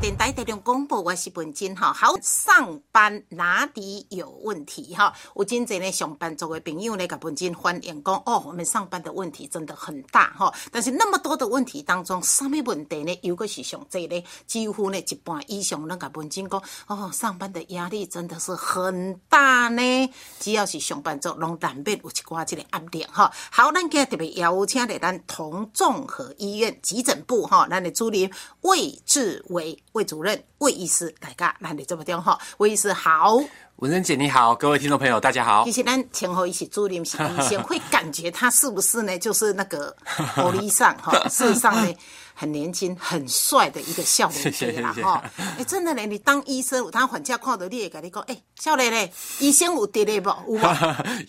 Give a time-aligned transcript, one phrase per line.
[0.00, 1.92] 电台台中广播，我是文静哈。
[1.92, 5.12] 好，上班哪里有问题哈？
[5.36, 10.50] 有真侪呢上班族的朋友呢，甲文静反映讲，哦，我们上班的问题真的很大哈。
[10.72, 13.18] 但是那么多的问题当中，什么问题呢？
[13.22, 20.10] 有个是上这呢，几乎呢一半以上，咱甲文静讲，哦，上班的压力真的是很大呢。
[20.38, 23.30] 只要是上班族，拢难免有一寡这个压力哈。
[23.50, 28.30] 好，咱今日特别邀请来咱同综合医院急诊部哈，咱的主任
[28.62, 33.38] 魏志伟魏主任魏医师来噶，咱的这么讲哈，魏医师好。
[33.76, 35.72] 文珍姐你好，各位听众朋友大家好其。
[35.72, 39.18] 实咱前后一起主任是医生，会感觉他是不是呢？
[39.18, 39.94] 就是那个
[40.36, 41.94] 玻璃上哈，事实上呢。
[42.40, 45.22] 很年轻、很帅的一个少年谢谢家啦哈！
[45.58, 50.30] 哎，真的嘞，你当医生，有当患者看到你，会跟你讲，哎，少年嘞，医生有得嘞不？
[50.30, 50.58] 有无？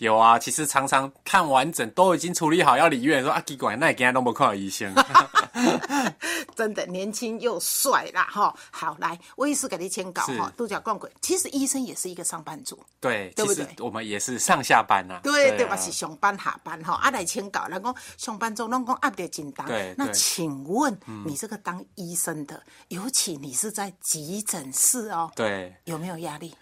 [0.00, 4.90] 有啊，其实常常看完整都已经处理好要离院，说啊，奇怪，那你今天都没看到医生。
[6.56, 8.54] 真的年轻又帅啦哈！
[8.70, 11.10] 好，来，我也是给你签稿哈，度假逛鬼。
[11.20, 15.74] 其实医生也是一个上班族，对，对不对我们也是上下班呐、对对吧？
[15.74, 19.64] 啊是上班下班哈，啊来签稿，人讲上班族拢讲压力真大。
[19.64, 20.94] 那对那请问
[21.26, 25.74] 你这个当医生的，尤其你是在急诊室哦，对。
[25.84, 26.54] 有没有压力？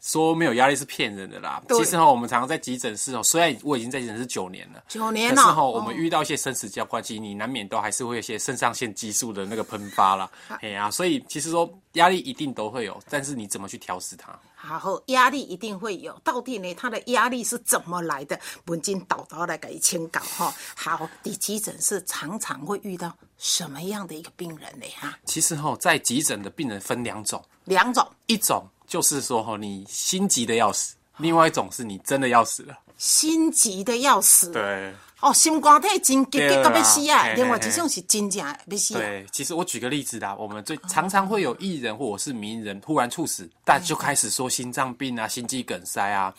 [0.00, 1.62] 说没有压力是骗人的啦。
[1.68, 10.30] 其实哈，我们常常在急诊室哦，虽然我已经在急诊室九年了，九年了可是哈，我哦们遇到一些生死交关，其实你难免都还是会有一些肾上腺激素的那个喷发啦。
[10.60, 14.36] 哎呀、所以其实说压力一定都会有，但是你怎么去调试它？
[14.68, 18.38] 然后压力一定会有，到底呢，他的压力是怎么来的？
[18.66, 20.54] 文静导导来给你签稿哈。
[20.76, 24.86] 好，你急诊室常常会遇到什么样的一个病人呢？
[25.00, 32.78] 哈，其实哈，在急诊的病人分两种，两种，一种就是说哈，你心急的要死，另外一种是你真的要死了。
[32.98, 37.28] 心急的要死，对哦，心肝体真急急到要死啊！
[37.34, 39.00] 另外嘿一种是真正的要死啊。
[39.00, 46.34] 对，其实我举个例子啦，我们最常常会有艺人或者是名人突然猝死，大家就开始说心脏病啊、心肌梗塞啊。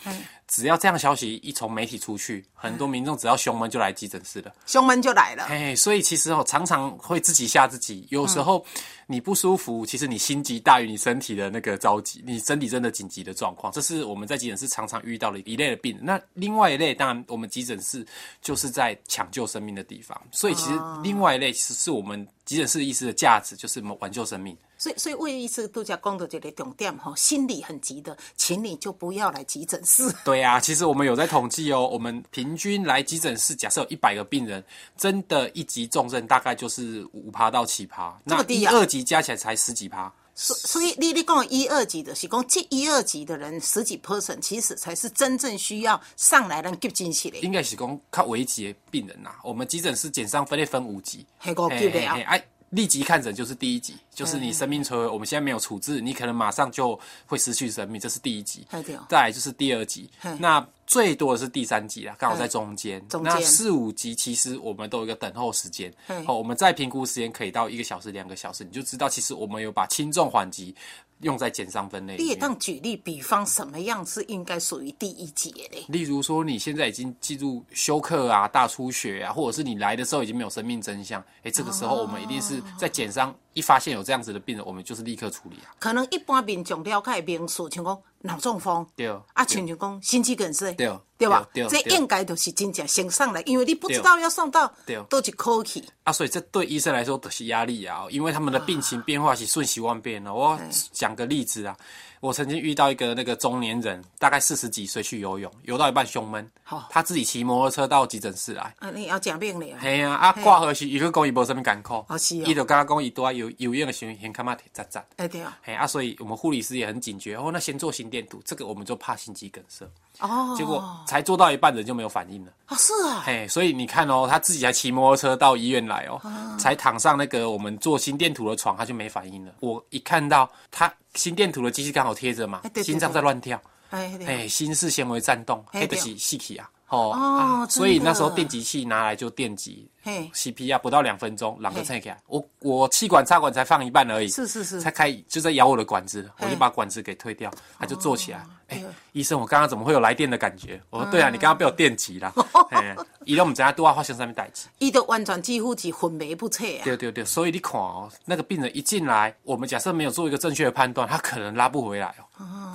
[0.48, 4.54] 只要这样消息一从媒体出去，很多民众只要胸闷就来急诊室了。
[4.68, 5.46] 胸闷就来了。
[5.46, 8.06] 哎，所以其实哦，常常会自己吓自己。
[8.12, 8.64] 有时候
[9.08, 16.06] 你不舒服，其实你心急大于你身体的那个着急，你身体真的紧急的状况，这是我们在急诊室常常遇到的一类的病人。
[16.06, 18.06] 那另外一类，当然我们急诊室
[18.42, 24.58] 就是在抢救生命的地方，所以其实另外一类其实是我们急诊室医师的价值，就是我们挽救生命。
[24.78, 30.14] 所以，所以魏医师度假工作这个重点哈，心里很急的，请你就不要来急诊室。
[30.26, 34.62] 对啊，其实我们有在统计哦，我们平均来急诊室，假设有一百个病人，
[34.98, 40.12] 真的一级重症大概就是五趴到七趴，那么低啊二级加起来才十几趴。
[40.36, 47.38] 所所以你你讲一二级的是讲这一二级的人十几 percent，其实才是真正需要上来让急进去的。
[47.40, 59.06] 应该是讲较危急的病人呐、我们急诊室减伤分类分五级，嘿五级的啊哎，立即看诊就是第一集，就是你生命垂危，我们现在没有处置，你可能马上就会失去生命，这是第一级嘿对哦。
[59.08, 63.04] 再来就是第二集，那最多的是第三集啦，刚好在中间。
[63.22, 65.94] 那四五集其实我们都有一个等候时间。
[66.08, 70.76] 嘿，哦，我们再评估时间可以到一个小时、两个小时，你就知道其实我们有把轻重缓急
[71.24, 72.42] 用在减伤分类里你也面。
[72.42, 75.86] 当举例，比方什么样是应该属于第一级的嘞？
[75.90, 85.76] 例如说，你现在已经记住休克啊、大出血啊，或者是你来的时候已经没有生命真相，哎，这个时候我们一定是在减伤一发现有这样子的病人，我们就是立刻处理啊。
[85.80, 91.48] 可能一般民众了解的名词，像讲脑中风，对啊，像像讲心肌梗塞，对对吧？
[91.54, 95.84] 这对这应该都是真正先上来，因为你不知道要送到对都一口气。
[96.04, 100.34] 啊，所以这对医生来说都是压力啊，因为他们的病情变化是瞬息万变的。
[100.34, 100.60] 我
[100.92, 101.78] 讲个例子啊，
[102.24, 108.74] 我曾经遇到一个那个中年人，大概四十几岁去游泳，游到一半胸闷好，他自己骑摩托车到急诊室来。
[108.80, 115.04] 啊，你要讲病了，嘿啊，啊挂号时，伊个讲伊无什么艰苦哦是哦，伊就跟他讲伊拄啊游游泳的时候，先看嘛扎扎。
[115.18, 117.50] 哎对啊，嘿啊，所以我们护理师也很警觉哦。
[117.52, 119.86] 那先做心电图，这个我们就怕心肌梗塞。
[120.22, 122.54] 哦，结果才做到一半，人就没有反应了。
[122.68, 126.22] 啊是啊，嘿，所以你看哦，他自己还骑摩托车到医院来哦，
[126.58, 129.56] 才躺上那个我们做心电图的床，他就没反应了。
[129.60, 136.70] 我一看到他心电图的机器刚好贴着嘛心脏在乱跳，哎心室纤维颤动，哎是细体啊。
[136.90, 142.20] 哦所以那时候电极器拿来就电击嘿，，CPR 不到两分钟，两个拆起来。
[142.28, 148.46] 我我气管插管才放一半而已，是是是才开就在咬我的管子，我就把管子给推掉，他就坐起来。
[148.68, 150.82] 哎、对医生，我刚刚怎么会有来电的感觉？
[150.90, 152.34] 我说对啊，你刚刚被我电击了。
[152.72, 154.68] 哎，伊都唔知道对我发生什么代志。
[154.80, 156.82] 伊都完全几乎是昏迷不彻啊。
[156.84, 162.26] 对对对，所以你看哦，那个病人一进来，我们假设没有做一个正确的判断，他可能拉不回来哦。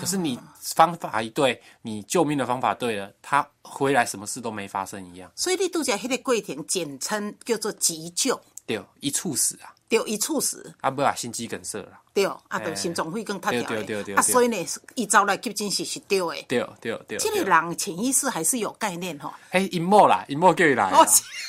[0.00, 5.28] 可是你方法一对，你救命的方法对了，他回来什么事都没发生一样。
[5.34, 12.00] 所以你拄则迄个过程，简称叫做急救，对，一猝死啊，对，一猝死，啊不啊，心肌梗塞了。
[12.14, 14.14] 对，啊，就心脏肺更塌掉的，啊，对对对对。
[14.16, 14.56] 对所以呢，
[14.96, 16.42] 伊走来急诊室是对的。
[16.48, 20.92] 对对对，这个人潜意识还是有概念吼，嘿，尹某啦，尹某叫伊来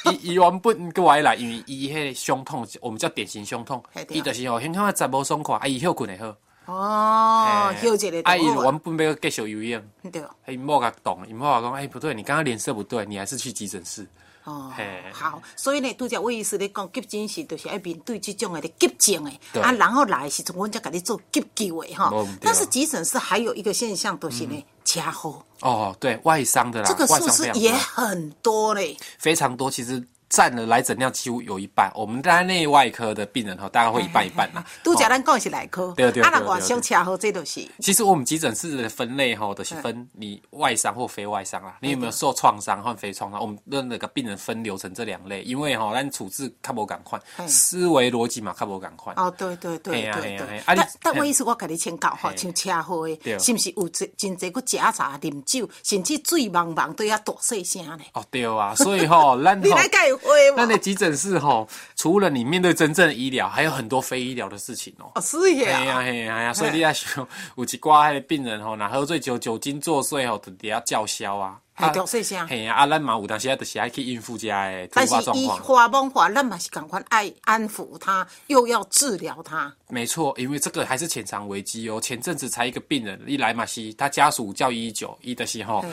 [0.06, 3.84] 伊伊原本叫我来，因为伊迄个胸痛，我们叫典型胸痛。
[4.10, 6.38] 伊就是吼，胸痛十无爽快，啊伊休困会好，
[6.72, 7.88] 哦，嘿。
[7.88, 8.38] 休一个啊。
[8.38, 14.08] 伊原本要继续游泳，对，嘿，尹某甲懂，尹某甲讲，哎不对，你刚刚脸色不对，你还是去急诊室。
[14.50, 14.74] 哦，
[15.14, 19.24] 好，所以呢，拄则魏医师咧讲急诊室，就是要面对这种的急症
[19.54, 22.12] 的，啊，然后来的时阵，阮才甲你做急救的哈。
[22.42, 28.98] 但是急诊室还有一个现象，就是呢，车祸，哦，对外伤的啦，这个数外伤非常字也，很多嘞。
[29.20, 31.92] 非常多，其实占了来诊量几乎有一半。
[31.96, 34.64] 我们在内外科的病人哈，大概会一半一半啦。
[34.84, 37.68] 拄则哦咱讲的是内科，对对对对对外伤车祸这都是。
[37.80, 41.78] 其实我们急诊室的分类哈，都是分你外伤或非外伤啦。
[41.82, 43.42] 你有没有受创伤或非创伤？
[43.42, 49.14] 我们的那个病人分流成这两类，因为哈，咱处置较无赶快，思维逻辑嘛较无赶快。
[49.16, 58.00] 哦，对对对对对但但嘿我意思，我甲你请教吼，嘿像车祸的，是毋是有真真侪个食茶、啉酒，甚至醉茫茫都要大细声呢？
[58.14, 60.78] 哦，对啊，所以哈， 咱你哈来解会咱的吗？
[60.78, 65.12] 急诊室吼，除了你面对真正的医疗，还有很多非医疗的事情哦。
[65.16, 75.58] 哦，是嘿呀呀，嘿呀嘿呀，所以你要想，有一寡迄个病人吼，若喝醉酒、酒精作祟吼，就底下叫嚣啊，嘿大细声嘿呀，啊，咱嘛有当时啊，就是爱去应付这的突但是伊发状况。
[75.60, 79.74] 花梦话，咱嘛是赶快爱安抚他，又要治疗他。
[79.88, 82.00] 没错，因为这个还是潜藏危机哦。
[82.00, 85.84] 前阵子才一个病人一来嘛是，他家属叫一一九，一的时候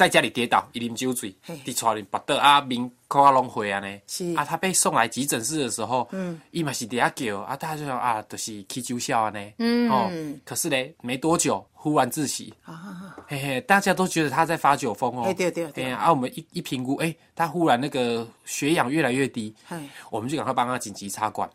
[0.00, 4.00] 在家里跌倒，伊啉酒醉嘿，伫厝里拔倒啊，面口啊拢灰啊呢。
[4.06, 9.52] 是啊，他被送来急诊室的时候，嗯，伊嘛是伫遐叫啊，大家就想啊，就是起酒笑安尼。
[9.58, 10.10] 嗯，哦，
[10.42, 12.50] 可是嘞，没多久忽然窒息。
[12.64, 15.24] 啊，嘿嘿，大家都觉得他在发酒疯哦。
[15.26, 19.76] 嘿对对对嘿啊，我们一一评估，哎、他忽然那个血氧越来越低嘿，
[20.08, 21.46] 我们就赶快帮他紧急插管。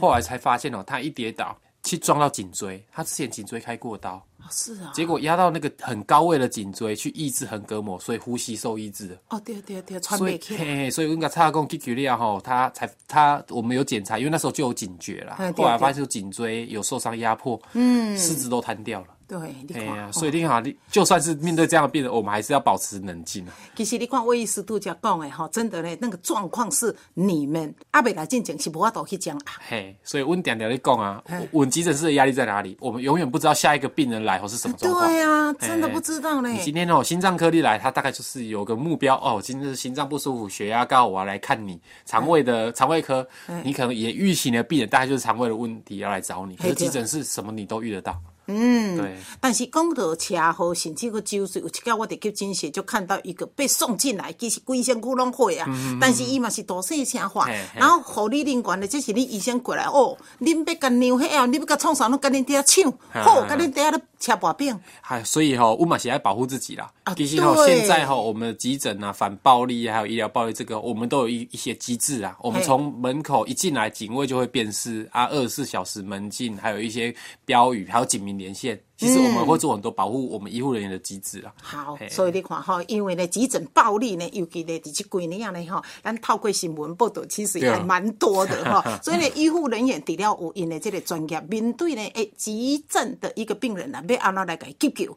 [0.00, 9.16] 后来才发现哦，他一跌倒去撞到颈椎，他之前颈椎开过刀，哦是啊，结果压到那个很高位的颈椎去抑制横膈膜，所以呼吸受抑制了。
[9.28, 19.06] 哦对对对，穿所以，所以应该插工 K Q 利亚吼，他才他我们有检查，因为那时候就有警觉啦嗯，对后来发现颈椎有受伤压迫，嗯，四肢都瘫掉了。
[19.30, 23.54] 对，你哎呀看，，所以你看，你就算是面对这样的病人，我们还是要保持冷静啊。
[23.76, 29.52] 其实你看魏医师度假讲的哈，真的呢，那个状况是你们阿未来进前是无法度去讲啊。
[29.68, 31.22] 嘿，所以温点点在讲啊，
[31.52, 32.76] 我们急诊室的压力在哪里？
[32.80, 35.06] 我们永远不知道下一个病人来后是什么状况。
[35.06, 36.48] 对啊，真的不知道呢。
[36.48, 41.80] 你今天哦，心脏科你来，他大概就是有个目标哦，今天是心脏不舒服，血压高，我要来看你。
[42.04, 43.24] 肠胃的肠胃科，
[43.62, 48.20] 你可能也预期你的病人大概就是肠胃的问题要来找你，可是急诊室什么你都遇得到。
[48.52, 55.66] 嗯，对，但是讲到车祸，甚至个酒醉，有一天我伫急诊室就看到一个被送进来，其实规身躯拢血啊，
[56.00, 66.90] 但是伊嘛是大细声话然后护理人员的，这是你医生过来哦，恁要甲尿血啊，你要甲创啥，拢甲恁底下抢，好，甲恁底下咧车把柄，嗨，所以哈、哦，乌马也要保护自己啦。
[67.04, 72.36] 啊其实哈、对现在吼、我们的急诊啊、反暴力还有医疗暴力这个，我们都有一一些机制啊。
[72.40, 77.14] 我们从门口一进来，警卫就会辨识啊，二十四小时门禁，还有一些
[77.44, 78.82] 标语，还有警民连线。
[78.96, 81.52] 其实我们会做很多保护我们医护人员的机制啊。
[81.62, 89.00] 好，所以你看哈，因为呢急诊暴力呢，尤其呢伫这几年呢吼，咱透过新闻报道，其实也蛮多的哈。
[89.02, 95.16] 所以呢，医护人员除了有因的这个专业，面对呢诶急症的一个病人啊，要安怎来给急救？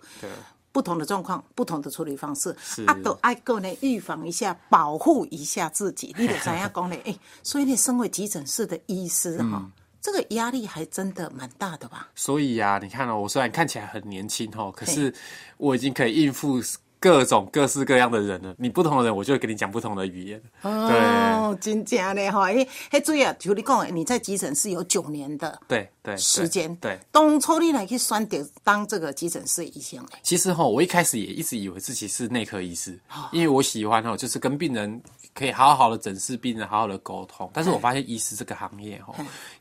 [0.72, 2.50] 不同的状况，不同的处理方式，
[2.88, 6.16] 啊，都爱够呢预防一下，保护一下自己。
[6.18, 6.96] 你得怎样讲呢？
[7.06, 9.72] 哎，所以呢，身为急诊室的医师哈、嗯
[10.04, 12.10] 这个压力还真的蛮大的吧？
[12.14, 15.14] 所以呀、你看哦，我虽然看起来很年轻哦，可是
[15.56, 16.62] 我已经可以应付
[17.04, 18.56] 各种各式各样的人了。
[18.58, 20.42] 你不同的人，我就会跟你讲不同的语言。
[20.62, 32.98] 哦，真正的哈，迄迄主要就你讲的，你在急诊室有九年的对对，对时间，对，当初你来去选择当这个急诊室医生嘞，其实哈，我一开始也一直以为自己是内科医师，
[33.34, 35.02] 因为我喜欢哈，就是跟病人
[35.36, 37.52] 可以好好的诊视病人，好好的沟通。
[37.54, 39.14] 但是我发现医师这个行业哈，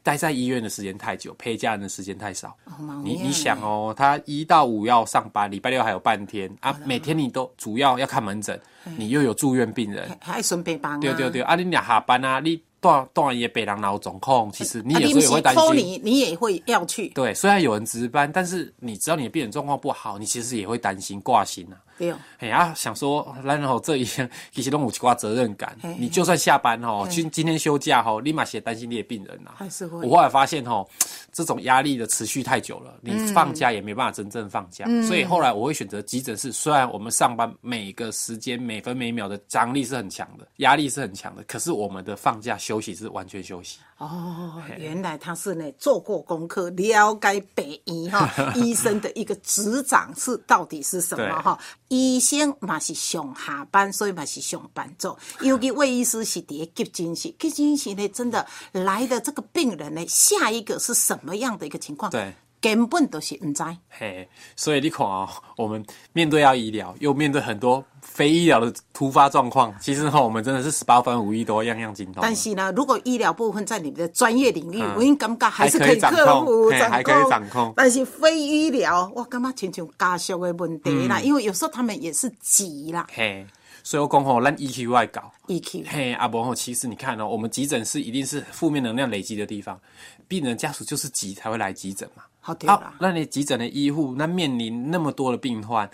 [0.04, 2.56] 待在医院的时间太久，陪家人的时间太少。
[3.02, 8.60] 你你想哦，他一到五要上班，礼拜六还有半天啊，每天你都主要要看门诊，
[8.96, 10.98] 你又有住院病人，还还顺便帮啊。
[11.00, 15.76] 对对对，啊，你俩下班啊，你断断也北人脑总控，其实你啊有时候也会担心。
[15.76, 17.08] 你你也会要去。
[17.08, 21.76] 对，虽然有人值班，但是你知道你的病人状况不好，你其实也会担心挂心啊。
[22.02, 25.76] 对哦，哎呀，想说，然后这一其实都有一挂责任感。
[25.96, 29.52] 你就算下班哦，今今天休假哦，立马写担心你的病人呐。
[29.54, 30.04] 还是会。
[30.04, 30.84] 我后来发现哦，
[31.30, 34.84] 这种压力的持续太久了，你放假也没办法真正放假。
[35.06, 36.50] 所以后来我会选择急诊室。
[36.50, 43.78] 虽然我们上班每个时间每分每秒的张力是很强的，压力是很强的，可是我们的放假休息是完全休息。
[43.98, 51.56] 哦，原来他是呢做过功课，了解北医哈 医生的一个执掌是到底是什么哈？
[51.92, 55.14] 医生嘛是上下班，所以嘛是上班族。
[55.40, 62.10] 尤其魏医师是伫急诊室， 急诊室呢真的来的这个病人呢，下一个是什么样的一个情况？
[62.10, 62.34] 对。
[62.62, 72.22] 根本都是唔知，嘿，所以你看啊，我们面对要医疗，又面对很多非医疗的突发状况，其实哈，我们真的是十八般武艺都样样精通。
[72.22, 77.74] 但是呢，如果医疗部分在你们的专业领域，我应感觉还是可以克服、还可以掌控。
[77.76, 83.04] 但是非医疗，我感觉亲像家属的问题啦，因为有时候他们也是急啦。
[83.12, 83.44] 嘿，
[83.82, 85.84] 所以我讲吼，咱 EQ 外搞 EQ。
[85.88, 89.80] 嘿，阿伯吼，其实你看哦，我们急诊室一定是负面能量累积的地方，
[90.28, 92.22] 病人家属就是急才会来急诊嘛。
[92.42, 92.54] 好，
[92.98, 95.88] 那你急诊的医护，那面临那么多的病患，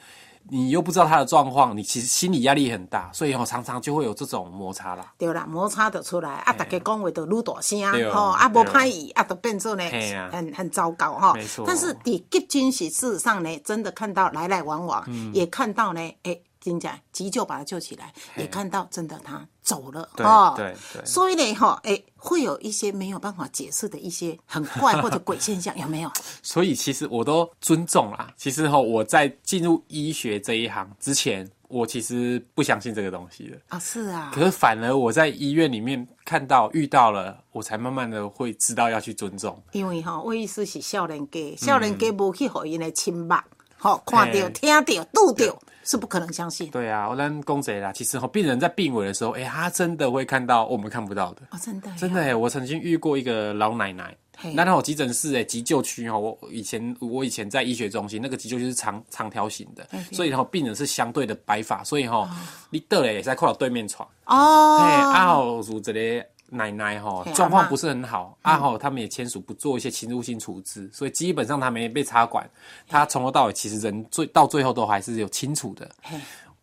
[0.49, 5.13] 你又不知道他的状况，你其实心理压力很大，所以哦，常常就会有这种摩擦啦。
[5.19, 7.79] 对啦，摩擦的出来啊，大家讲话都愈大声，
[8.11, 9.85] 吼啊，无歹意啊，都变做呢，
[10.33, 11.35] 很很糟糕哈。
[11.35, 11.65] 没错。
[11.67, 16.41] 但是伫急诊室事实上呢，真的看到来来往往，也看到呢，哎。
[16.69, 20.55] 真讲急救把他救起来，也看到真的他走了哦。
[20.57, 21.05] 对对。
[21.05, 26.11] 所以呢，哈，哎，会有一些没有办法解释的一些很怪或者鬼现象， 有没有？
[26.43, 28.33] 所以其实我都尊重啦。
[28.37, 33.79] 其实哈，我在进入医学这一行之前，我其实不相信这个东西的啊。
[33.79, 34.31] 是啊。
[34.35, 39.61] 可是反而我在医院里面看到遇到了，我才慢慢的会知道要去尊重。
[39.73, 43.35] 因为哈，我意思是少年家，少年家无去和因的亲密，
[43.77, 45.59] 好看到、听到、拄到。
[45.89, 46.71] 是不可能相信。
[46.71, 47.91] 对啊，我咱公贼啦。
[47.93, 51.43] 其实哈，病人在病危的时候，哎，他真的会看到我们看不到的。
[51.51, 54.15] 哦，真的，真的哎，我曾经遇过一个老奶奶，
[54.55, 56.19] 那她有急诊室哎，急救区哈。
[56.19, 62.29] 我以前我以前在医学中心，那个急救区是长长条形的，所以然后病人是相对的白发，所以哈，
[62.69, 64.79] 你得嘞也在靠到对面床哦。
[64.83, 66.23] 哎，阿好如这里。
[66.51, 72.49] 奶奶哈状况不是很好，阿豪他们也签署不做一些侵入性处置，所以基本上他没被插管，
[72.87, 75.91] 他从头到尾其实人最到最后都还是有清楚的。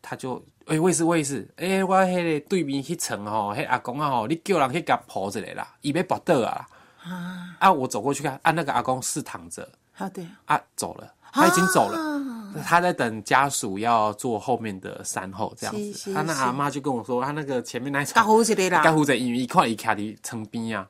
[0.02, 6.68] 他就哎，我也是我也是，哎，我迄个对面迄层吼，迄阿公啊吼，你叫人去甲抱一来啦，伊要跋倒啊。
[7.04, 11.98] 啊，啊，我走过去看，啊，那个阿公是躺着，好的，啊，走了，他已经走了。
[12.64, 16.14] 他在等家属要做后面的善后，这样子。
[16.14, 20.88] 他那阿妈就跟我说，他那个前面那一层，盖护着啦，盖护着，因为一块一卡的床边啊，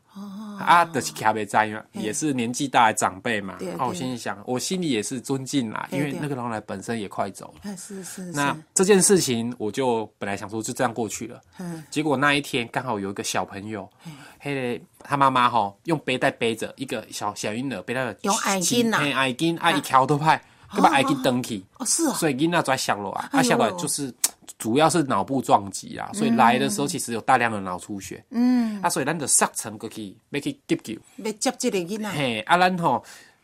[0.60, 3.57] 啊，就是卡被在嘛，也是年纪大的长辈嘛。
[3.79, 7.75] 哦，我心里想，我心里也是尊敬啦，因为那个老奶奶本身也快走了。
[7.75, 8.24] 是是。
[8.31, 11.41] 那这件事情，我就本来想说就这样过去了。
[11.60, 11.84] 嗯。
[11.89, 13.89] 结果那一天刚好有一个小朋友，
[14.39, 20.41] 嘿，他妈妈哈用背带背着一个小小婴儿，背带用爱巾呐，爱心啊，一条都派。
[20.75, 24.13] 就把爱给登起，哦是啊，所以囡仔在想落啊，他想来就是
[24.60, 33.03] 主要是脑部撞击啊，所以来的时候其实有大量的脑出血，嗯，啊，所以咱就上层过去要去急救，要接这个囡仔，嘿，啊，咱吼，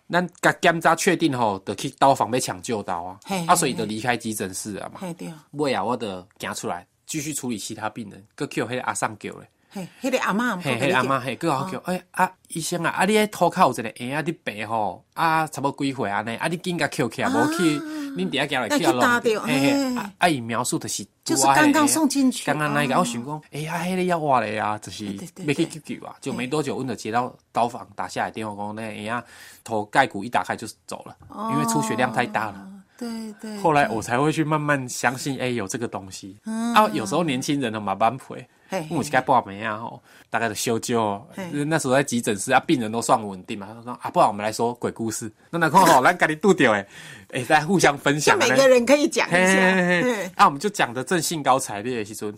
[0.10, 9.50] 咱甲检查确定吼，就去刀房要抢救刀啊，啊，所以就离开急诊室啊嘛，嘿对，尾啊，我就行出来继续处理其他病人，搁叫迄个阿上叫咧。
[9.74, 29.24] 嘿，迄个阿嬷，嘿，迄个阿嬷，嘿，佫好叫，哎啊，医生啊，啊，你迄涂骹有一个婴仔伫白吼，啊，差不多几岁安尼，啊，你紧甲捡起来，无去，恁底下行来去啊咯，嘿嘿，啊，伊描述的是，就是刚刚送进去，刚刚那个，我想讲，哎呀，迄个要活咧啊，就是要去急救啊，就没多久，阮就接到刀房打下来电话，讲那个婴仔
[29.64, 31.16] 头盖骨一打开就走了，
[31.54, 32.68] 因为出血量太大了。
[33.02, 33.58] 对对。
[33.58, 36.38] 后来我才会去慢慢相信，哎，有这个东西。
[36.46, 38.48] 嗯啊，有时候年轻人的嘛，蛮陪。
[38.88, 41.22] 目前该报没啊吼，大概的修救。
[41.68, 43.68] 那时候在急诊室啊，病人都算稳定嘛。
[43.68, 45.30] 他说啊，不然我们来说鬼故事。
[45.50, 46.88] 那那看吼， 咱家里度掉诶，
[47.34, 48.38] 哎，大家互相分享。
[48.38, 50.32] 每个人可以讲一下。
[50.36, 52.34] 啊，我们就讲的正兴高采烈的时阵，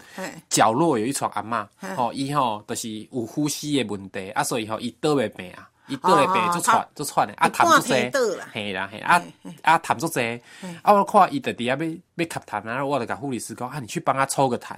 [0.50, 5.70] 角落有一床阿嬷，吼，伊吼就是有呼吸的问题，啊，所以吼伊倒袂病啊。
[5.88, 7.94] 伊倒来病就喘就喘的，啊痰足济，
[8.52, 9.22] 嘿啦嘿，啊
[9.62, 10.42] 啊痰足济，
[10.82, 14.76] 啊我看伊伫底下要要吸痰啊，我就甲护理师讲啊，你去帮他抽个痰，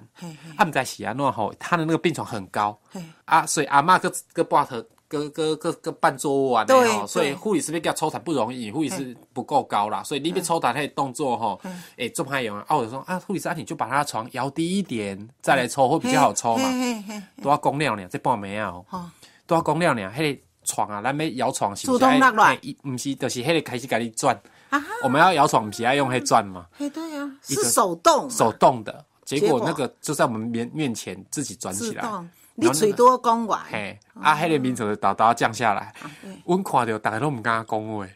[0.57, 2.77] 啊毋知是安怎吼，他的那个病床很高，
[3.25, 11.61] 啊所以阿嬷个个半头搁搁搁搁半桌务啊，对吼，所以护理师要给他抽痰不容易，护理师不够高啦，所以你要抽痰那个动作吼，
[11.97, 12.65] 诶，做派用啊。
[12.67, 16.63] 啊，我就说啊，护理师啊，你就把他的床摇低一点，再来抽会比较好抽嘛。
[16.67, 19.11] 嘿嘿嘿都要讲了呢，这半暝啊哦哦，
[19.45, 20.11] 都要讲了呢。
[20.17, 22.19] 迄个床啊，咱要摇床是不自是要？
[22.19, 22.59] 动落来？
[22.61, 24.35] 嘿毋是，就是迄个开始给你转。
[24.69, 29.05] 啊哈，我们要摇床，不是要用迄转嘛，嘿对啊，是手动，手动的。
[29.23, 29.59] 结结果。
[29.59, 32.03] 果那个就在我们面面前自己转起来。
[32.57, 35.93] 你嘴多讲完，嘿，啊，迄个民族就倒倒降下来，
[36.45, 38.07] 阮看到大家都毋敢讲话，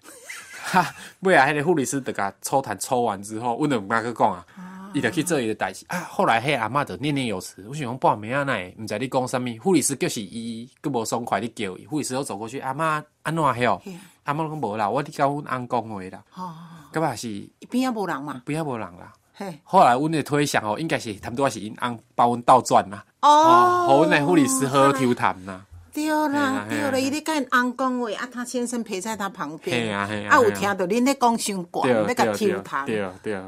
[0.63, 4.45] 哈，尾啊，迄个护理师得甲抽痰抽完之后，阮就毋敢去讲啊，
[4.93, 5.85] 伊就去做伊的代志。
[5.87, 5.99] 啊。
[6.09, 13.97] 后来迄阿嬷就念念有词，我想讲半暝啊，奈毋知你讲啥物，护理师就是伊，佫无爽快你叫伊，护理师都走过去，阿嬷安怎晓嘿？
[14.23, 16.53] 阿嬷讲无啦，我伫甲阮翁讲话啦，哦，
[16.91, 19.13] 感觉是边仔无人嘛，边啊无人啦。
[19.33, 23.29] 嘿，后来阮的推想哦，应该是他们都是因翁帮阮倒转啦，哦。
[23.29, 25.65] 哦，互阮的护理师好抽痰啦。
[25.91, 33.41] 对啦，对啦，伊咧甲因翁讲话，啊，他先生陪在他旁边，嘿啊嘿啊啊，有听到恁咧讲伤悬，对要甲抽痰，对对。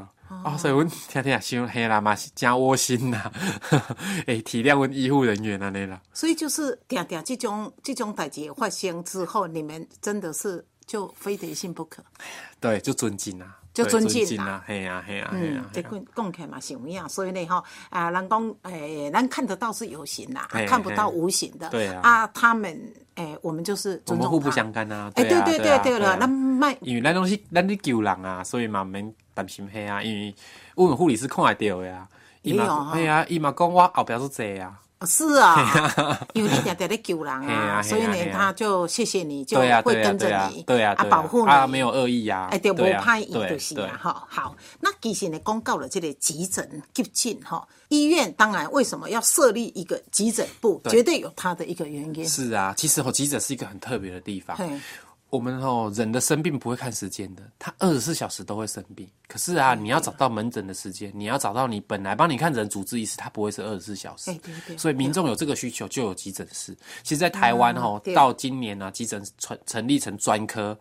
[0.44, 3.30] 哦，所以阮听听想，嘿啦嘛是真窝心呐，
[4.26, 6.00] 诶，体谅阮医护人员安尼啦。
[6.12, 12.02] 所以就是定定这种这种代志发生之后，你们真的是就非得信不可。
[12.60, 21.68] 对，就尊敬啊，就尊敬啊，嘿呀嘿呀嘿嗯呀，，这讲讲起来嘛是有影，所以呢哈，啊，人讲诶，咱看得到是有形啦，啊看不到无形的。
[21.70, 22.80] 对啊啊，他们
[23.16, 24.50] 诶，我们就是我们互不。
[24.50, 25.10] 相干啊。
[25.14, 26.28] 哎，对啊对对对啊对了，啊咱
[26.62, 26.76] 卖。
[26.80, 30.34] 因为咱拢是咱咧救人啊，所以嘛免担心嘿啊，因为
[30.76, 32.06] 阮们护理师看会到的啊，
[32.42, 34.78] 伊嘛哈嘿啊，伊嘛讲我后壁做济啊。
[35.04, 35.56] 是 啊，
[36.32, 41.50] 因为你常常在救人啊啊，所以呢他就谢谢你，就会跟着你，，对啊，啊，保护你。
[41.50, 44.24] 啊，没有恶意啊，哎，对，无对啊歹意对对就是啊，哈。
[44.28, 52.24] 好，那其实呢，公告了这个急诊急诊哈，医院当然为什么要设立一个急诊部，绝对有它的一个原因。
[52.24, 54.56] 是啊，其实哦，急诊是一个很特别的地方。
[55.32, 59.08] 嘿，我们哦，人的生病不会看时间的，他二十四小时都会生病。
[59.26, 64.30] 可是啊，你要找到门诊的时间，你要找到你本来帮你看诊主治医师，他不会是二十四小时。
[64.30, 66.76] 哎对对所以民众有这个需求，就有急诊室。
[67.02, 70.78] 其实，在台湾哦，到今年呢、急诊成成立成专科，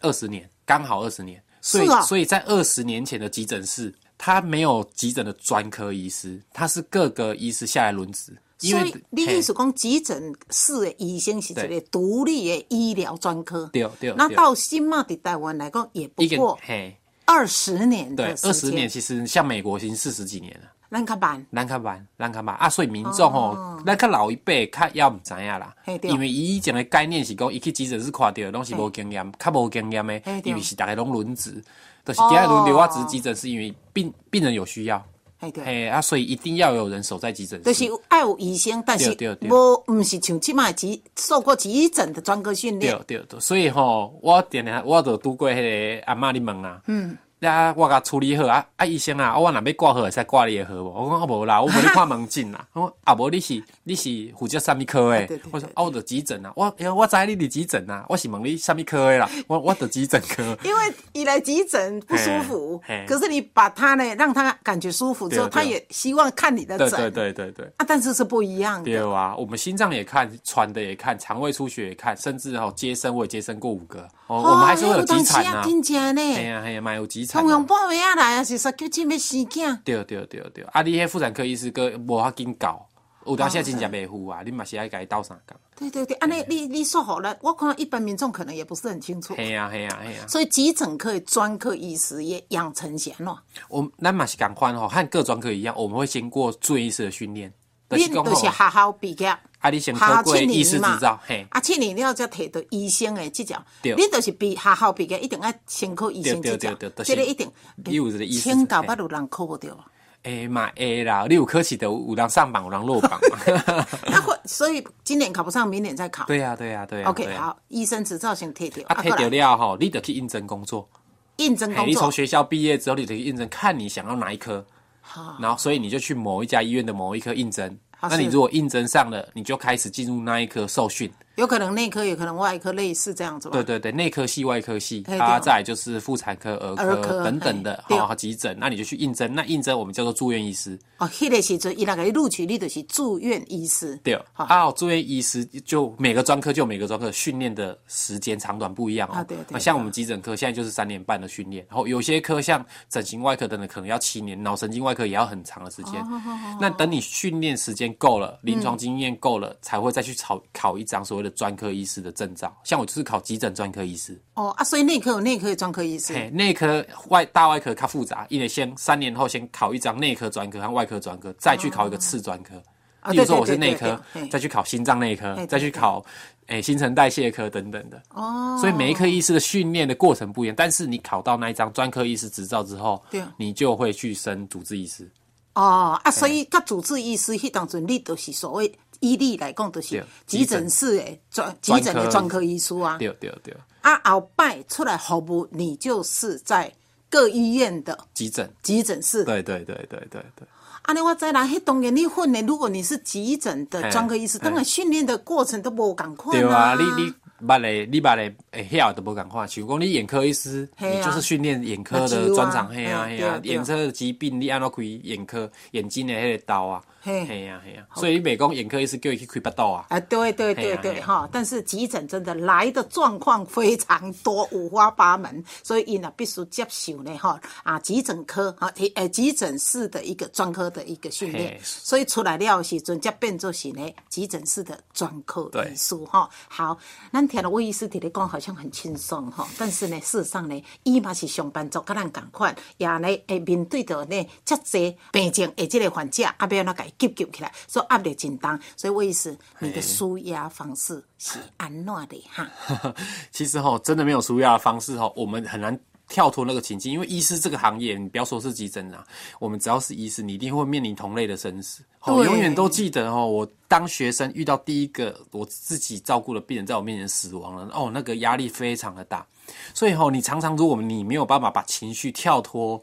[0.00, 1.42] 二十年，刚好二十年。
[1.62, 8.36] 所以，所以在二十年前的急诊室，他没有急诊的专科医师，他是各个医师下来轮值。
[8.60, 11.80] 因为所以你嘿意思讲急诊室的医生是一个对。
[11.90, 14.14] 独立的医疗专科，对对对。
[14.16, 16.96] 那到新马的台湾来讲，也不一个过嘿，
[17.26, 18.50] 二十年对的，时间。
[18.50, 20.70] 二十年，其实像美国已经四十几年了。
[20.88, 21.44] 咱较慢。
[21.52, 22.54] 咱较慢，咱较慢。
[22.56, 25.74] 啊，所以民众吼，咱较老一辈较要毋知影啦。
[26.02, 31.62] 因为伊以前的概念是讲，伊去急诊室看到拢是无经验，较无经验的因为是大家拢轮值，
[32.04, 35.04] 就是今日轮流我只是急诊室，因为病病人有需要，
[35.38, 37.64] 嘿对，嘿啊，所以一定要有人守在急诊室。
[37.64, 37.92] 就是室。
[38.08, 39.50] 爱有医生，但是对对对。
[39.50, 42.96] 无毋是像即卖急受过急诊的专科训练。
[43.06, 43.18] 对。
[43.18, 50.84] 对对，所以吼，我点下我就拄过迄个阿嬷你问啊，嗯，呀，我甲处理好啊，啊医生啊，我若要挂号会使挂你的号无？
[50.88, 52.66] 我讲啊无啦，我无咧 看门诊啦。
[52.72, 55.28] 我讲啊无你是你是负责啥物科诶？
[55.50, 59.28] 我说啊我着急诊啊，我我知你伫急诊啊，我是问你啥物科诶啦？
[59.48, 60.42] 我我得急诊科。
[60.64, 60.80] 因为
[61.12, 66.98] 一来急诊不舒服可是你把他呢让他感觉舒服之后，他也希望看你的对诊。
[67.00, 67.66] 对对对对。
[67.76, 68.84] 啊，但是是不一样的。
[68.90, 77.66] 对啊，我们心脏也看，喘的也看，肠胃出血也看，甚至哦接生我也接生过五个，哦，我们还是会有急产呐、啊，真正哎呢，呀哎呀，蛮有急产、同样啊。
[77.66, 79.78] 半夜来啊，是说叫这要生囝。
[79.84, 82.86] 对对对对，啊，你迄妇产科医师个无法紧搞，
[83.26, 85.56] 有当时真正袂赴啊，你嘛是爱甲伊斗相共。
[85.78, 89.34] 对对对，啊，你你你说好了，我看一般民众可能也不是很清楚。
[89.34, 97.52] 嘿呀嘿呀嘿呀，所以急诊科的专科医师也养成起来了，我咱嘛是共款吼，和各专科一样，我们会经过住院医师的训练，
[97.90, 99.36] 就你都是吼，学校毕业。
[99.66, 103.60] 啊，你先考过医师执照，嘿，啊，七年了才摕到医生的执照。
[103.82, 107.04] 你就是比学校毕业，一定要先考医生执照对对对对。
[107.04, 107.50] 这个一定。
[107.84, 109.76] 你有千九百有人考不掉。
[110.22, 113.38] 诶嘛会啦，你有科系的有人上榜，有人落榜嘛。
[114.06, 116.24] 那会，所以今年考不上，明年再考。
[116.26, 117.08] 对呀对呀对呀。
[117.08, 118.84] OK，对啊好，医生执照先摕掉。
[118.88, 120.88] 啊，摕过来到了吼，你得去应征工作。
[121.36, 121.86] 嘿，应征工作。
[121.86, 124.64] 你从学校毕业之后，你得去应征，看你想要哪一科，
[125.00, 127.78] 好，然后所以你就去某一家医院的某一科应征。
[128.02, 131.10] 那你如果应征上了，你就开始进入那一科受训。
[131.36, 133.52] 有可能内科，有可能外科，类似这样子吧。
[133.52, 139.34] 对对对，内科系、外科系嘿啊，对再就是妇产科、儿儿科科等等的，好急诊，那你就去应征。
[139.34, 143.98] 那应征我们叫做住院医师，哦，迄个时阵伊若给你录取，你就是住院医师。
[144.02, 144.18] 对。
[144.32, 149.16] 好啊，住院医师就每个专科就每个专科训练的时间长短不一样哦。
[149.16, 156.00] 啊对对像我们急诊科现在就是三年半的训练，然后有些科像整形外科等等可能要七年，脑神经外科也要很长的时间。
[156.00, 156.22] 哦
[156.58, 164.20] 那等你训练时间够了，临床经验够了，才会再去考考一张所谓专科医师的证照，像我就是考急诊专科医师。
[164.34, 166.12] 哦啊，所以内科有内科的专科医师。
[166.12, 172.54] 嘿，内科外大外科较复杂，因为先三年后先考一张内科专科和外科专科，再去考一个次专科。
[173.00, 176.04] 啊例如说我是内科对对对，再去考心脏内科嘿，再去考
[176.48, 178.02] 诶新陈代谢科等等的。
[178.10, 185.08] 哦，所以每一科医师的训练的过程不一样，但是你考到那一张专科医师执照之后对，你就会去升主治医师。
[185.54, 192.96] 哦啊，所以甲主治医师迄当阵，你都是所谓医理来讲，就是急诊室的专急诊的专科医师啊。
[192.98, 196.72] 对对对，啊，后摆出来服务，你就是在
[197.08, 198.50] 各医院的急诊。
[198.62, 199.24] 急诊室。
[199.24, 200.48] 对对对对对对。
[200.82, 207.12] 啊尼我知啦，迄当然你混的，如果你是急诊的专科医师，当然训练的过程都无共款对啊，你你
[207.44, 209.48] 捌嘞，你捌嘞，会晓都无共款。
[209.48, 217.24] 像讲你眼科医师，啊你就是训练眼科的专长，嘿啊嘿啊眼科的疾病你安怎开眼科眼睛的迄个刀啊，嘿。
[217.24, 217.86] 嘿呀嘿呀。
[217.94, 236.28] 所以你袂讲眼科医师叫伊去开八刀啊，啊，对对对对哈，但是急诊真的来的状况非常多，五花八门，所以伊呢必须接受呢哈啊急诊科啊提呃急诊室的一个专科的一个训练，所以出来了的时阵才变作是呢急诊室的专科对医师哈。
[236.48, 236.76] 好，
[237.12, 248.60] 咱听了魏医师伫咧讲好像很轻松哈，但是呢事实上呢，伊嘛是上班族，甲咱共款，也呢会面对着呢遮济病症的这个患者，啊要安怎甲伊急救起来，所以压力真重。
[248.76, 252.48] 所以我意思，你的舒压方式是安哪的哈？
[253.30, 255.78] 其实哈，真的没有舒压的方式哈，我们很难
[256.08, 259.04] 跳脱那个情境，因为医师这个行业，你不要说是急诊啊，
[259.38, 261.82] 我们只要是医师，你一定会面临同类的生死。
[262.02, 269.26] 哦，对永远都记得哦，我当学生遇到第一个我自己照顾的病人在我面前死亡了，哦，那个压力非常的大。
[269.74, 272.80] 所以哈，你常常如果你没有办法把情绪跳脱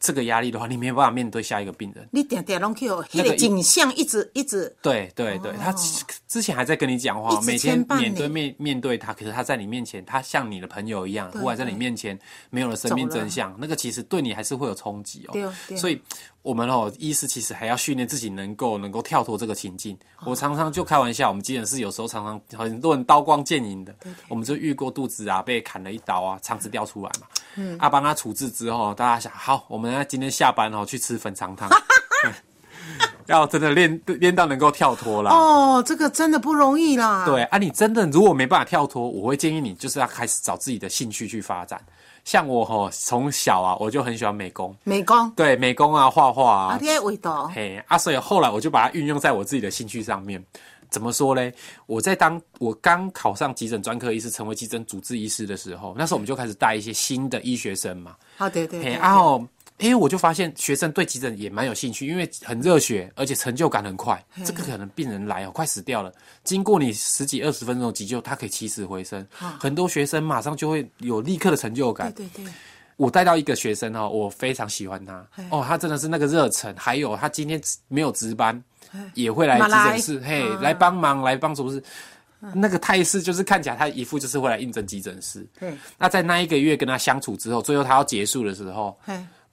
[0.00, 2.06] 这个压力的话，你没有办法面对下一个病人。
[2.10, 4.74] 你点点拢去有那个景象一直一直。
[4.82, 12.18] 对对对，他之之前还在跟你讲话，每天面对面面对他，可是他在你面前，他像你的朋友一样，忽然在你面前
[12.50, 15.32] 没有了生命真相，那个其实对你还是会有冲击哦。
[15.32, 16.00] 对所以
[16.42, 19.96] 我们哦，医师其实还要训练自己能够能够跳脱这个情境。
[20.26, 23.94] 我常常就开玩笑，我们急诊室有时候常常很多人刀光剑影的，
[24.28, 27.26] 我们就遇过肚子啊被砍了一刀啊，肠子掉出来嘛，
[27.56, 31.68] 嗯，啊帮他处置之后，大家想好，我们要今天下班哦去吃粉肠汤。
[32.22, 32.32] 对
[33.26, 37.24] 要真的练练到能够跳脱啦，哦，这个真的不容易啦。
[37.24, 41.80] 对啊，你真的如果没办法跳脱，我会建议你就是要开始找自己的兴趣去发展。
[42.24, 50.42] 像我吼，从小啊我就很喜欢美工，美工对美工啊、画画啊，啊，你的味道嘿啊，所以后来我就把它运用在我自己的兴趣上面。
[50.94, 51.52] 怎么说嘞？
[51.86, 58.14] 我在当我刚考上急诊专科医师，成为急诊主治医师的时候，那时候我们就开始带一些新的医学生嘛。
[58.38, 59.44] 啊，对对然后，
[59.78, 64.24] 因为我就发现学生对急诊也蛮有兴趣，因为很热血，而且成就感很快。
[64.44, 66.12] 这个可能病人来哦，快死掉了，
[66.44, 69.26] 经过你十几二十分钟的急救，他可以起死回生。
[69.58, 72.12] 很多学生马上就会有立刻的成就感。
[72.12, 72.52] 对对对，
[72.96, 78.62] 我带到一个学生哦，我非常喜欢他哦，他真的是那个热忱，还有他今天没有值班，
[79.14, 81.82] 也会来急诊室，嘿，来帮忙，来帮助是。
[82.54, 85.46] 那个态势就是看起来他一副就是会来应征急诊室。
[85.58, 88.94] 对，那在那一个月跟他相处之后，最后他要结束的时候，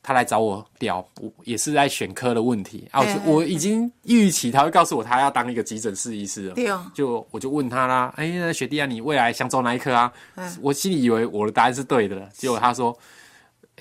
[0.04, 3.00] 他来找我聊，我也是在选科的问题啊。
[3.00, 6.56] 我我已经预期他会告诉我他要当一个急诊室医师了。
[6.56, 10.12] 对哦就我就问他啦，哎、那学弟啊，你未来想走哪一科啊？
[10.60, 12.98] 我心里以为我的答案是对的了，结果他说，哎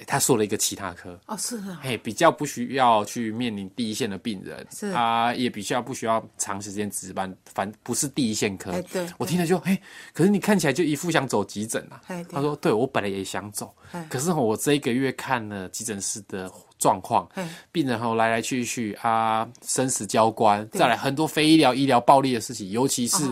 [0.06, 1.18] 他说了一个其他科。
[1.26, 8.70] 哦是啊，嘿，比较不需要去面临第一线的病人，是啊，也比较不需要长时间值班，反不是第一线科。
[8.72, 9.80] 哎对我听了就嘿，
[10.12, 12.24] 可是你看起来就一副想走急诊啊哎。
[12.30, 23.24] 他说，对我本来也想走哎，可是我这一个月看了急诊室的状况哎，病人后来来去去啊，生死交关，再来很多非医疗医疗暴力的事情，尤其是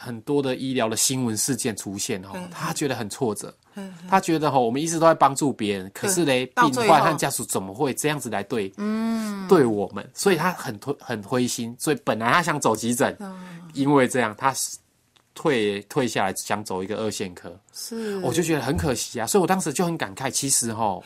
[0.00, 3.54] 很多的医疗的新闻事件出现哦嗯，他觉得很挫折。
[4.08, 10.06] 他觉得哈，我们一直都在帮助别人，可是嘞，病患和家属怎么会这样子来对，嗯，对我们？
[10.12, 13.38] 所以他很推很灰心，所以本来他想走急诊，哦
[13.72, 14.76] 因为这样他是
[15.34, 21.00] 退退下来想走一个二线科，是，我就觉得很可惜啊，所以我当时就很感慨，其实哈，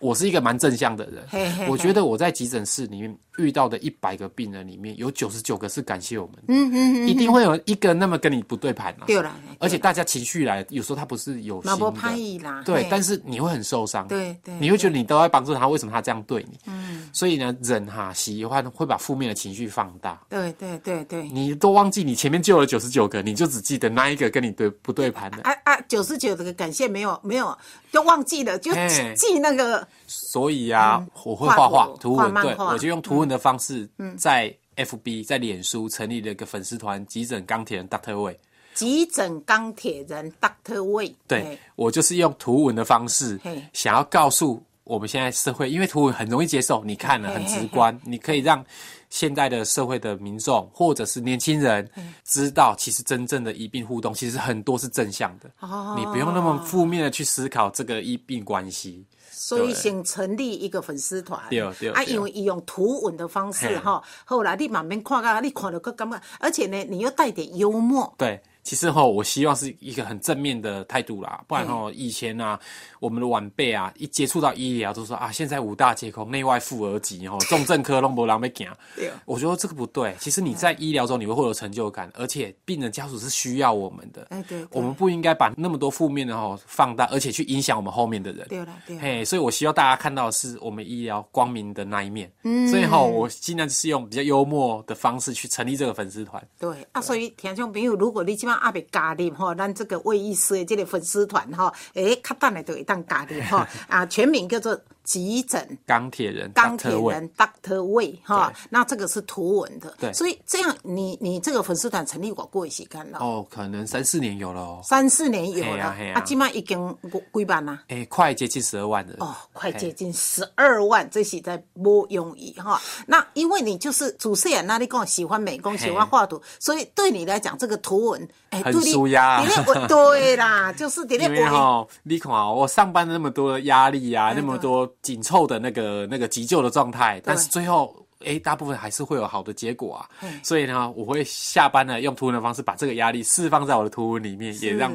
[0.00, 16.58] 我是一个蛮正向的人我觉得我在急诊室里面遇到的一百个病人里面有九十九个是感谢我们，嗯嗯嗯，一定会有一个那么跟你不对盘啊，对了，而且大家情绪来，有时候他不是有心的，对，但是你会很受伤，对对你会觉得你都在帮助他，为什么他这样对你？
[16.66, 27.56] 嗯，所以呢，人哈喜欢会把负面的情绪放大，对对对对，你都忘记你前面救了九十九个，你就只记得那一个跟你对不对盘的，啊啊，九十九个感谢没有没有
[27.92, 38.38] 都忘记了，就记记那个所以啊，我会画画画图图文，对我就用图文的方式在 FB 在脸书成立了一个粉丝团“急诊钢铁人 Doctor Way”。
[38.74, 43.40] 急诊钢铁人 Doctor Wei，对我就是用图文的方式，
[43.72, 48.62] 想要告诉我们现在社会，因为图文很容易接受，你看了很直观，你可以让
[49.08, 51.90] 现在的社会的民众或者是年轻人
[52.22, 59.02] 知道，其实真正的医病互动，其实很多是正向的，哦你不用那么负面的去思考这个医病关系。
[59.38, 62.04] 所以先成立一个粉丝团，啊，对对对。
[62.06, 63.76] 因为伊用图文的方式嘿。
[63.76, 72.58] 哈，后来你慢慢看啊，你看了个感觉，而且呢，你又带点幽默，对，其实哈，我希望是一个很正面的态度啦，不然哈，以前啊，
[72.98, 79.08] 我们的晚辈啊，一接触到医疗，都说啊，现在五大皆空，内外妇儿急，哈，重症科拢无人要行对。
[79.24, 80.16] 我觉得这个不对。
[80.18, 84.26] 其实你在医疗中，你会获得成就感，而且病人家属是需要我们的。
[84.30, 88.44] 哎对对我们不应该把那么多负面的哈放大，而且去影响我们后面的人。
[88.48, 92.28] 对啦对啦嘿，所以我希望大家看到的是我们医疗光明的那一面。
[92.42, 96.44] 嗯，所以哈，我尽量是用比较幽默的方式去成立这个粉丝团。
[96.58, 105.66] 对啊，所以田兄朋友，如果你即摆还未加入吼，咱这个魏医师的这个粉丝团吼，诶，较等下就会当加入吼， 啊，全名叫做急诊。
[105.86, 110.12] 钢铁人，钢铁人 Doctor Wei 哈，那这个是图文的，对。
[110.12, 114.80] 所以这样你你这个粉丝团成立过过时间了，哦，可能三四年有了哦。
[114.82, 115.76] 三四年有了。
[115.76, 117.82] 嘿啊嘿，啊啊，今麦已经几几万啦。
[117.88, 119.14] 哎、快接近十二万了。
[119.20, 122.80] 哦，快接近十二万，这是在不容易哈。
[123.06, 129.44] 那因为你就是主持人，那你讲喜欢美工，喜欢画图，所以对你来讲，这个图文，哎、很对你舒压。
[129.86, 137.94] 对啦，就是你那因为我哈，你看啊，我上班那么多的压力啊，哎那么多紧凑的那个那个急救的状态，但是最后。
[138.24, 140.08] 哎，大部分还是会有好的结果啊，
[140.42, 144.90] 所以呢，我会下班呢用图文的方式把这个压力释放在我的图文里面，也让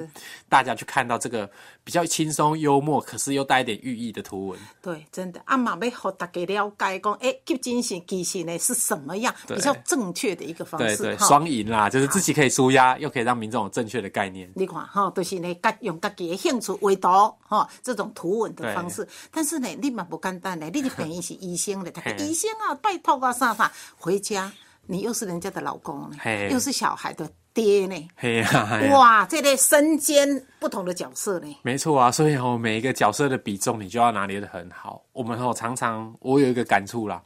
[0.49, 1.47] 大家去看到这个
[1.83, 4.59] 比较轻松幽默，可是又带一点寓意的图文。
[4.81, 11.25] 对，真的啊，嘛要和大家了解讲，哎、急诊室其实呢是什么样比较正确的一个方对对，式哈。
[11.25, 14.51] 双赢啦，就是自己可以舒压，又可以让民众有正确的概念。
[14.55, 17.07] 你看哈，都、就是呢，家用自己的兴趣为图
[17.41, 19.07] 哈，这种图文的方式。
[19.31, 24.51] 但是呢，你嘛不简单呢，你的病人是医生的， 他医生啊，拜托啊啥啥，回家
[24.85, 26.17] 你又是人家的老公呢，
[26.51, 31.57] 又是小孩的爹呢，嘿呀、哇，这类身兼不同的角色呢。
[31.63, 35.03] 没错啊，所以哦，每一个角色的比重你就要拿捏的很好。
[35.11, 37.21] 我们哦常常，我有一个感触啦，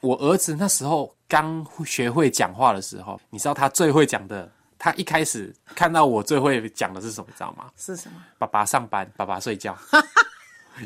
[0.00, 4.48] 我儿子那时候刚学会讲话的时候，你知道他最会讲的，
[4.78, 7.66] 他一开始看到我最会讲的是什么，你知道吗？
[7.76, 8.22] 是什么？
[8.38, 9.76] 爸爸上班，爸爸睡觉。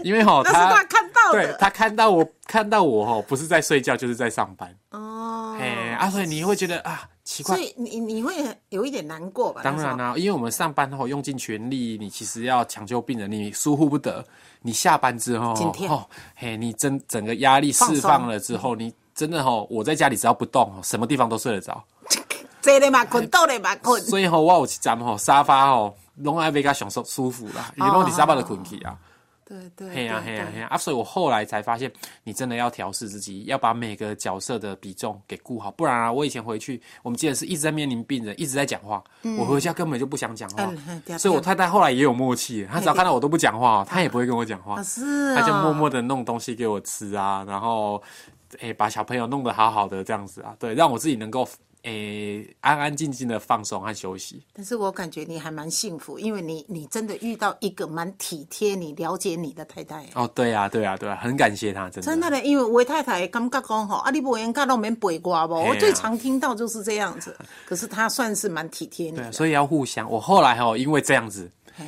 [0.03, 1.01] 因为哈， 他看。
[1.33, 4.69] 对他看到我看到我哈，不是在睡觉就是在上班。
[4.91, 8.35] 哦，哎、啊，所以你会觉得啊奇怪所，以你你会
[8.71, 9.61] 有一点难过吧？
[9.63, 14.25] 当然啦、因为我们上班后用尽全力，你其实要抢救病人，你疏忽不得。
[14.63, 21.85] 你下班之后，今天哦，嘿，你真整个压力释放了之后，你真的哦，我在家里只要不动，哦什么地方都睡得着。
[22.61, 24.03] 坐的嘛困，倒的嘛困。
[24.03, 28.99] 所以吼、我有一站吼沙发吼，拢爱比较享受舒服啦，因为拢伫沙发的困去啊。
[29.51, 29.59] 对
[29.89, 30.69] 对，嘿呀嘿呀嘿呀。
[30.71, 30.79] 啊！
[30.79, 39.03] 所以我后来才发现，你真的要调试自己，要把每个角色的比重给顾好，不然啊，我以前回去，我们记得是一直在面临病人，一直在讲话，
[39.37, 40.73] 我回家根本就不想讲话。
[41.19, 44.77] 所以我太太后来也有默契，她 只要看到我都不讲话， 她也不会跟我讲话。
[44.77, 48.01] 啊，是她就啊默默的弄东西给我吃啊，然后
[48.61, 51.49] 诶把小朋友弄得好好的这样子啊，对，让我自己能够
[51.83, 54.43] 诶安安静静的放松和休息。
[54.53, 60.07] 但是我感觉你还蛮幸福，因为你你真的遇到一个蛮体贴、你了解你的太太。
[60.15, 62.03] 哦，对啊，对啊，对啊，很感谢她，真的。
[62.03, 65.31] 真的嘞，因为我太太感觉讲吼，啊，你无闲干都免陪我不？
[65.31, 67.37] 啊我最常听到就是这样子。
[67.67, 70.11] 可是她算是蛮体贴你对啊，的，所以要互相。
[70.11, 71.85] 我后来哦，因为这样子，嘿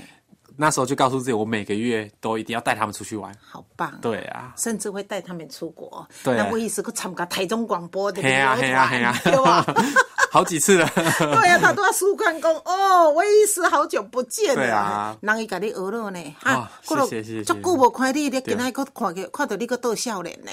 [0.57, 3.35] 那时候就告诉自己，我每个月都一定要带他们出去玩。
[3.41, 3.93] 好棒。
[4.01, 6.07] 对啊，甚至会带他们出国。
[6.25, 9.67] 那我也是个参加台中广播的旅嘿啊嘿游团，啊嘿啊对吧？
[10.33, 10.89] 好几次了。
[10.97, 14.63] 对啊，他都要苏关公哦，我医师好久不见了。
[14.63, 20.51] 对啊人伊甲你学了呢，哦哈，过了谢谢谢谢足久无看你，你今仔个看个看到你个倒笑脸呢。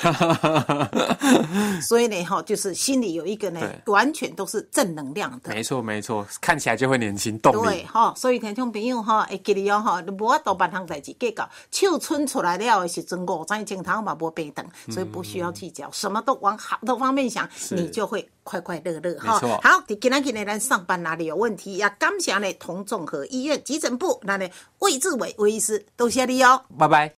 [1.82, 5.54] 所以呢，哈，就是心里有一个呢，完全都是正能量的。
[5.54, 7.86] 没错没错，看起来就会年轻动对。
[7.86, 19.40] 哈，所以听众朋友哈，会记得哦哈，无法度办项代志计较，手伸出来了的时阵，五载前头嘛无白等，所以不需要计较，什么都往好的方面想，你就会快快乐乐哈。
[19.70, 26.64] 没错好，今仔日呢，咱上班哪里有问题，也感谢呢同综合医院急诊部那呢魏志伟魏医师，多谢你哦。
[26.78, 27.14] 拜拜。